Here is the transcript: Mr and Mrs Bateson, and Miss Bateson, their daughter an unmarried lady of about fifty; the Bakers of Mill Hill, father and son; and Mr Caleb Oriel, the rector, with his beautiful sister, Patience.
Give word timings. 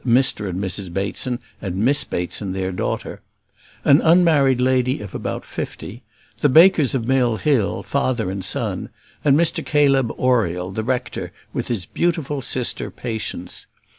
Mr 0.03 0.49
and 0.49 0.59
Mrs 0.59 0.91
Bateson, 0.91 1.37
and 1.61 1.75
Miss 1.75 2.03
Bateson, 2.03 2.53
their 2.53 2.71
daughter 2.71 3.21
an 3.83 4.01
unmarried 4.01 4.59
lady 4.59 4.99
of 4.99 5.13
about 5.13 5.45
fifty; 5.45 6.01
the 6.39 6.49
Bakers 6.49 6.95
of 6.95 7.05
Mill 7.07 7.37
Hill, 7.37 7.83
father 7.83 8.31
and 8.31 8.43
son; 8.43 8.89
and 9.23 9.37
Mr 9.39 9.63
Caleb 9.63 10.09
Oriel, 10.19 10.71
the 10.71 10.83
rector, 10.83 11.31
with 11.53 11.67
his 11.67 11.85
beautiful 11.85 12.41
sister, 12.41 12.89
Patience. 12.89 13.67